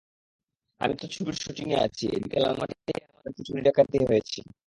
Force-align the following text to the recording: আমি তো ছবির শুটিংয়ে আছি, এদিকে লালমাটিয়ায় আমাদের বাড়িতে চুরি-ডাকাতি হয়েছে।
আমি 0.81 0.93
তো 0.95 1.05
ছবির 1.07 1.35
শুটিংয়ে 1.35 1.77
আছি, 1.79 2.03
এদিকে 2.07 2.37
লালমাটিয়ায় 2.39 3.01
আমাদের 3.01 3.21
বাড়িতে 3.23 3.41
চুরি-ডাকাতি 3.47 3.97
হয়েছে। 4.09 4.39